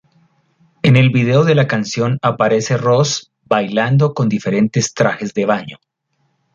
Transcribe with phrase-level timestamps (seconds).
[0.81, 5.77] En el video de la canción aparece Ross bailando con diferentes trajes de baño.